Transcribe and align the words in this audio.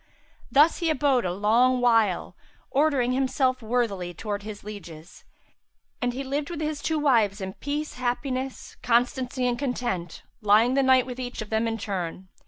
Thus 0.51 0.79
he 0.79 0.89
abode 0.89 1.25
a 1.25 1.31
long 1.31 1.79
while, 1.79 2.35
ordering 2.71 3.11
himself 3.11 3.61
worthily 3.61 4.15
towards 4.15 4.43
his 4.43 4.63
lieges; 4.63 5.25
and 6.01 6.11
he 6.11 6.23
lived 6.23 6.49
with 6.49 6.59
his 6.59 6.81
two 6.81 6.97
wives 6.97 7.39
in 7.39 7.53
peace, 7.53 7.93
happiness, 7.97 8.77
constancy 8.81 9.45
and 9.45 9.59
content, 9.59 10.23
lying 10.41 10.73
the 10.73 10.81
night 10.81 11.05
with 11.05 11.19
each 11.19 11.43
of 11.43 11.51
them 11.51 11.67
in 11.67 11.77
turn. 11.77 12.29